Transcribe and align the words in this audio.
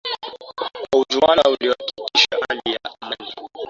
kwa 0.89 1.01
ujumla 1.01 1.43
ulihakikisha 1.49 2.37
hali 2.47 2.73
ya 2.73 2.79
amani 3.01 3.33